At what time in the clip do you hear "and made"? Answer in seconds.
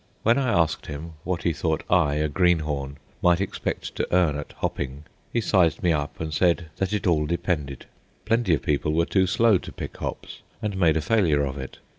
10.59-10.97